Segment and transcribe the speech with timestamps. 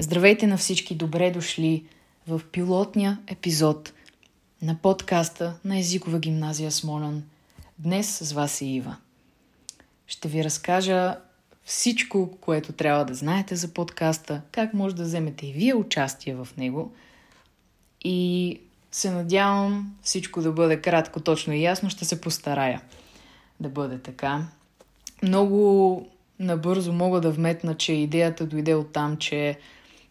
[0.00, 1.84] Здравейте на всички, добре дошли
[2.28, 3.92] в пилотния епизод
[4.62, 7.22] на подкаста на езикова гимназия Смолян.
[7.78, 8.96] Днес с вас е Ива.
[10.06, 11.16] Ще ви разкажа
[11.64, 16.48] всичко, което трябва да знаете за подкаста, как може да вземете и вие участие в
[16.56, 16.92] него
[18.04, 18.60] и
[18.92, 21.90] се надявам всичко да бъде кратко, точно и ясно.
[21.90, 22.82] Ще се постарая
[23.60, 24.46] да бъде така.
[25.22, 26.06] Много
[26.38, 29.58] набързо мога да вметна, че идеята дойде от там, че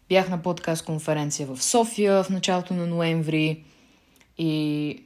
[0.08, 3.64] бях на подкаст конференция в София в началото на ноември
[4.38, 5.02] и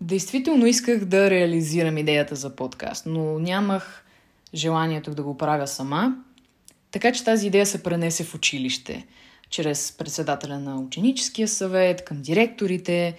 [0.00, 4.04] действително исках да реализирам идеята за подкаст, но нямах
[4.54, 6.16] желанието да го правя сама.
[6.90, 9.06] Така че тази идея се пренесе в училище,
[9.50, 13.16] чрез председателя на ученическия съвет, към директорите.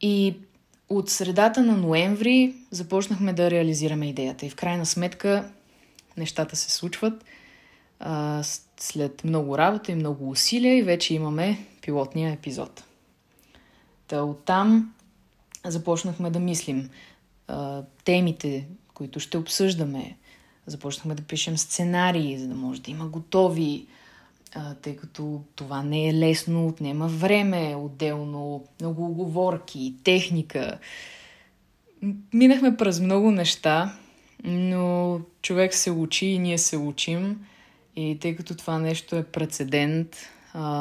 [0.00, 0.34] И
[0.88, 4.46] от средата на ноември започнахме да реализираме идеята.
[4.46, 5.50] И в крайна сметка
[6.16, 7.24] нещата се случват
[8.00, 8.42] а,
[8.80, 12.84] след много работа и много усилия и вече имаме пилотния епизод.
[14.08, 14.94] Та оттам
[15.64, 16.90] започнахме да мислим
[17.48, 20.16] а, темите, които ще обсъждаме.
[20.66, 23.86] Започнахме да пишем сценарии, за да може да има готови,
[24.54, 30.78] а, тъй като това не е лесно, отнема време, отделно много оговорки, техника.
[32.32, 33.96] Минахме през много неща,
[34.44, 37.46] но човек се учи и ние се учим.
[37.96, 40.16] И тъй като това нещо е прецедент,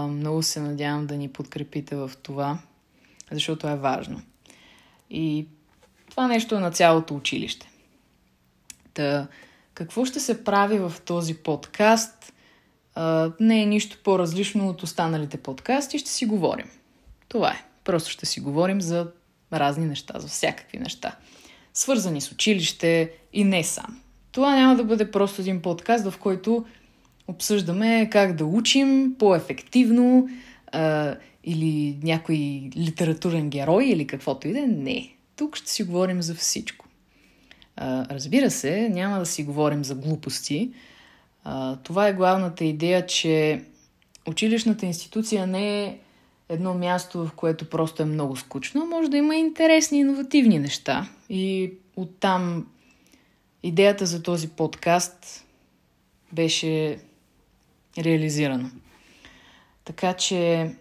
[0.10, 2.60] много се надявам да ни подкрепите в това,
[3.32, 4.22] защото е важно.
[5.10, 5.48] И
[6.10, 7.70] това нещо е на цялото училище.
[8.94, 9.28] Та,
[9.74, 12.34] какво ще се прави в този подкаст?
[13.40, 16.70] Не е нищо по-различно от останалите подкасти, ще си говорим.
[17.28, 17.66] Това е.
[17.84, 19.12] Просто ще си говорим за
[19.54, 21.16] разни неща, за всякакви неща.
[21.74, 24.02] Свързани с училище и не сам.
[24.32, 26.66] Това няма да бъде просто един подкаст, в който
[27.28, 30.30] обсъждаме как да учим по-ефективно
[30.72, 34.68] а, или някой литературен герой или каквото и да е.
[34.68, 35.10] Не.
[35.36, 36.86] Тук ще си говорим за всичко.
[37.76, 40.72] А, разбира се, няма да си говорим за глупости.
[41.44, 43.62] А, това е главната идея, че
[44.28, 45.98] училищната институция не е
[46.50, 48.86] едно място, в което просто е много скучно.
[48.86, 51.10] Може да има интересни, иновативни неща.
[51.30, 52.68] И оттам
[53.64, 55.46] идеята за този подкаст
[56.32, 57.00] беше
[57.98, 58.70] реализирано.
[59.86, 60.72] Така че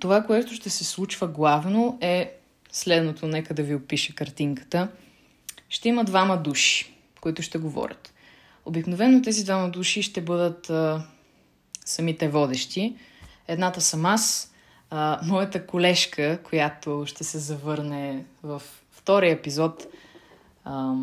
[0.00, 2.36] това, което ще се случва главно е
[2.72, 3.26] следното.
[3.26, 4.88] Нека да ви опиша картинката.
[5.68, 8.14] Ще има двама души, които ще говорят.
[8.64, 11.04] Обикновено тези двама души ще бъдат а,
[11.84, 12.96] самите водещи.
[13.48, 14.52] Едната съм аз,
[14.90, 19.86] а, моята колежка, която ще се завърне в втория епизод.
[20.64, 20.94] А,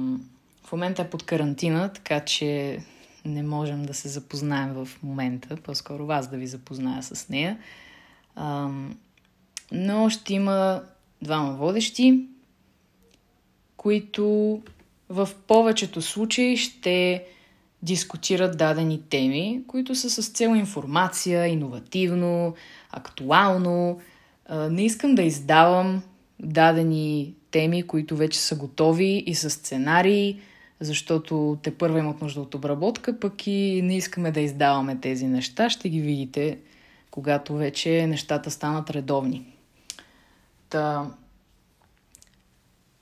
[0.64, 2.80] в момента е под карантина, така че
[3.28, 7.58] не можем да се запознаем в момента, по-скоро вас да ви запозная с нея.
[9.72, 10.82] Но ще има
[11.22, 12.26] двама водещи,
[13.78, 14.62] които
[15.10, 17.24] в повечето случаи ще
[17.84, 22.56] дискутират дадени теми, които са с цел информация, иновативно,
[22.92, 24.00] актуално.
[24.50, 26.02] Не искам да издавам
[26.40, 30.40] дадени теми, които вече са готови и с сценарии,
[30.80, 35.70] защото те първа имат нужда от обработка, пък и не искаме да издаваме тези неща.
[35.70, 36.58] Ще ги видите,
[37.12, 39.46] когато вече нещата станат редовни.
[40.70, 41.12] Та,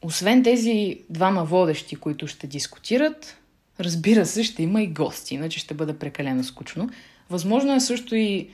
[0.01, 3.37] освен тези двама водещи, които ще дискутират,
[3.79, 6.89] разбира се, ще има и гости, иначе ще бъде прекалено скучно.
[7.29, 8.49] Възможно е също и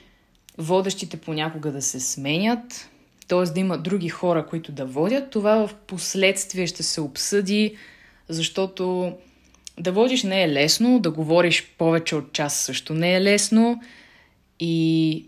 [0.57, 2.89] водещите понякога да се сменят,
[3.27, 3.43] т.е.
[3.43, 5.29] да има други хора, които да водят.
[5.29, 7.75] Това в последствие ще се обсъди
[8.33, 9.13] защото
[9.79, 13.81] да водиш не е лесно, да говориш повече от час също не е лесно
[14.59, 15.25] и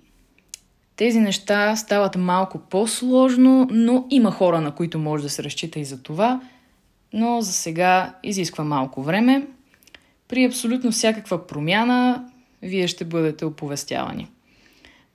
[0.95, 5.85] тези неща стават малко по-сложно, но има хора, на които може да се разчита и
[5.85, 6.41] за това,
[7.13, 9.47] но за сега изисква малко време.
[10.27, 12.25] При абсолютно всякаква промяна
[12.61, 14.27] вие ще бъдете оповестявани.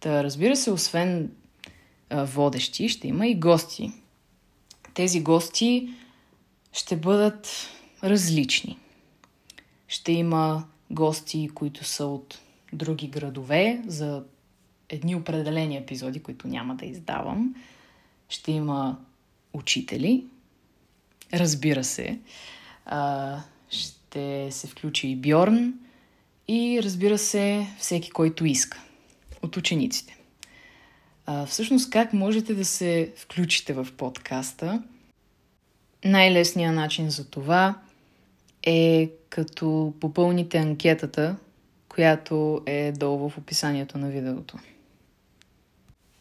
[0.01, 1.31] Та, разбира се, освен
[2.11, 3.93] а, водещи, ще има и гости.
[4.95, 5.89] Тези гости
[6.73, 7.69] ще бъдат
[8.05, 8.79] различни.
[9.89, 12.39] Ще има гости, които са от
[12.73, 14.25] други градове за
[14.89, 17.55] едни определени епизоди, които няма да издавам.
[18.29, 18.99] Ще има
[19.53, 20.25] учители.
[21.35, 22.19] Разбира се.
[23.71, 25.75] Ще се включи и Бьорн.
[26.49, 28.83] И разбира се, всеки, който иска.
[29.43, 30.17] От учениците.
[31.47, 34.83] Всъщност, как можете да се включите в подкаста?
[36.05, 37.81] Най-лесният начин за това
[38.71, 41.37] е като попълните анкетата,
[41.89, 44.59] която е долу в описанието на видеото.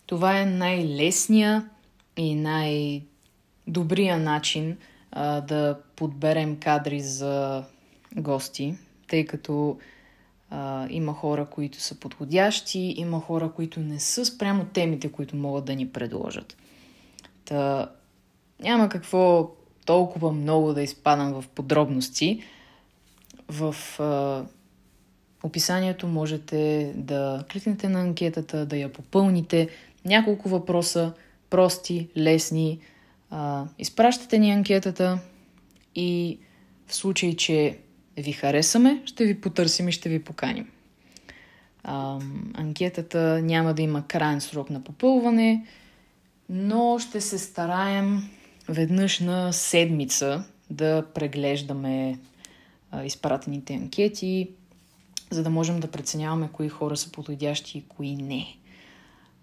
[0.06, 1.70] Това е най-лесния
[2.18, 4.78] и най-добрия начин
[5.12, 7.64] а, да подберем кадри за
[8.16, 8.76] гости,
[9.08, 9.78] тъй като
[10.50, 15.66] а, има хора, които са подходящи, има хора, които не са спрямо темите, които могат
[15.66, 16.58] да ни предложат.
[17.46, 17.92] Та,
[18.60, 19.52] няма какво
[19.88, 22.44] толкова много да изпадам в подробности.
[23.48, 24.44] В а,
[25.44, 29.70] описанието можете да кликнете на анкетата, да я попълните.
[30.06, 31.14] Няколко въпроса,
[31.50, 32.80] прости, лесни.
[33.30, 35.20] А, изпращате ни анкетата
[35.96, 36.40] и
[36.88, 37.78] в случай, че
[38.18, 40.70] ви харесаме, ще ви потърсим и ще ви поканим.
[41.84, 42.20] А,
[42.54, 45.66] анкетата няма да има крайен срок на попълване,
[46.50, 48.30] но ще се стараем
[48.70, 52.20] веднъж на седмица да преглеждаме
[52.92, 54.50] а, изпратените анкети,
[55.32, 58.58] за да можем да преценяваме кои хора са подходящи и кои не.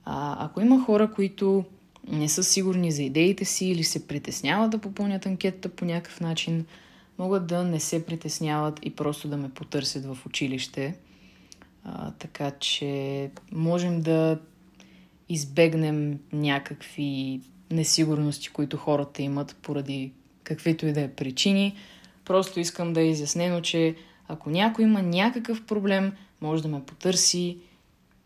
[0.04, 1.64] А, ако има хора, които
[2.08, 6.66] не са сигурни за идеите си или се притесняват да попълнят анкетата по някакъв начин,
[7.18, 10.94] могат да не се притесняват и просто да ме потърсят в училище.
[11.84, 14.38] А, така че можем да
[15.28, 20.12] избегнем някакви несигурности, които хората имат поради
[20.44, 21.76] каквито и да е причини.
[22.24, 23.94] Просто искам да е изяснено, че
[24.28, 27.58] ако някой има някакъв проблем, може да ме потърси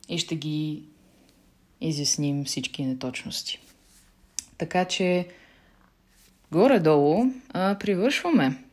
[0.09, 0.83] и ще ги
[1.81, 3.61] изясним всички неточности.
[4.59, 5.29] Така че
[6.53, 8.65] горе-долу а, привършваме.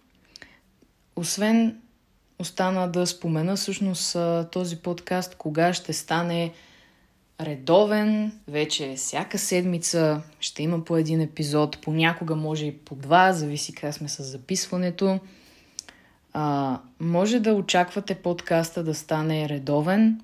[1.15, 1.81] Освен
[2.39, 4.18] остана да спомена всъщност
[4.51, 6.53] този подкаст, кога ще стане
[7.41, 13.75] редовен, вече всяка седмица ще има по един епизод, понякога може и по два, зависи
[13.75, 15.19] как сме с записването.
[16.33, 20.21] А, може да очаквате подкаста да стане редовен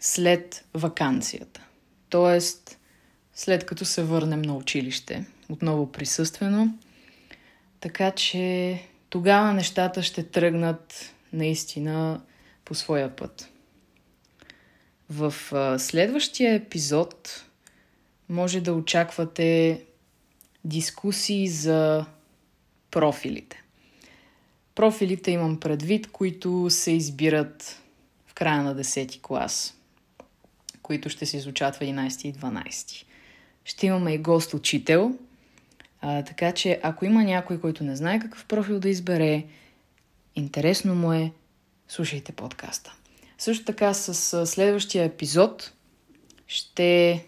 [0.00, 1.60] след вакансията.
[2.08, 2.78] Тоест,
[3.34, 6.78] след като се върнем на училище, отново присъствено.
[7.80, 8.78] Така че
[9.10, 12.20] тогава нещата ще тръгнат наистина
[12.64, 13.50] по своя път.
[15.10, 15.34] В
[15.78, 17.44] следващия епизод
[18.28, 19.80] може да очаквате
[20.64, 22.06] дискусии за
[22.90, 23.62] профилите.
[24.74, 27.82] Профилите имам предвид, които се избират
[28.26, 29.74] в края на 10 клас,
[30.82, 33.04] които ще се изучат в 11 и 12.
[33.64, 35.18] Ще имаме и гост-учител,
[36.00, 39.44] а, така че ако има някой, който не знае какъв профил да избере,
[40.34, 41.32] интересно му е,
[41.88, 42.97] слушайте подкаста.
[43.38, 45.72] Също така с следващия епизод
[46.46, 47.24] ще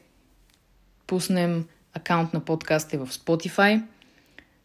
[1.06, 3.82] пуснем акаунт на подкаста в Spotify,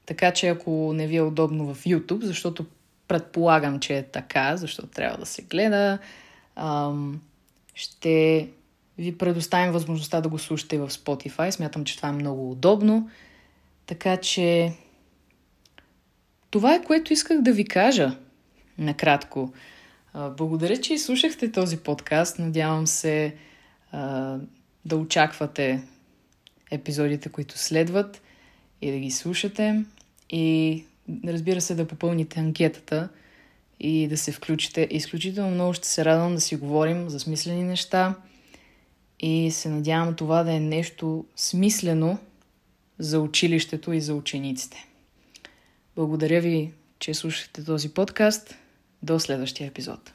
[0.05, 2.65] така че ако не ви е удобно в YouTube, защото
[3.07, 5.97] предполагам, че е така, защото трябва да се гледа,
[7.73, 8.49] ще
[8.97, 11.49] ви предоставим възможността да го слушате в Spotify.
[11.49, 13.09] Смятам, че това е много удобно.
[13.85, 14.73] Така че
[16.49, 18.17] това е което исках да ви кажа
[18.77, 19.53] накратко.
[20.15, 22.39] Благодаря, че изслушахте този подкаст.
[22.39, 23.35] Надявам се
[23.91, 24.37] а,
[24.85, 25.83] да очаквате
[26.71, 28.21] епизодите, които следват
[28.81, 29.85] и да ги слушате.
[30.29, 30.83] И
[31.27, 33.09] разбира се, да попълните анкетата
[33.79, 34.87] и да се включите.
[34.91, 38.15] Изключително много ще се радвам да си говорим за смислени неща
[39.19, 42.17] и се надявам това да е нещо смислено
[42.99, 44.87] за училището и за учениците.
[45.95, 48.55] Благодаря ви, че слушате този подкаст.
[49.05, 50.14] До следващия епизод.